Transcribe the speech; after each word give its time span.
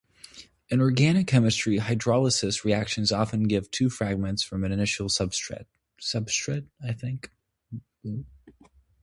In 0.69 0.81
organic 0.81 1.27
chemistry, 1.27 1.77
hydrolysis 1.77 2.63
reactions 2.63 3.11
often 3.11 3.43
give 3.43 3.69
two 3.69 3.87
fragments 3.91 4.41
from 4.41 4.63
an 4.63 4.71
initial 4.71 5.09
substrate. 5.09 5.67